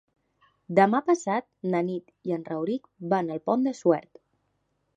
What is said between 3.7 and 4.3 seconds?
Suert.